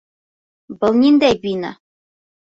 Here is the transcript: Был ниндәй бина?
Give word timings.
Был 0.85 0.97
ниндәй 1.03 1.39
бина? 1.45 1.71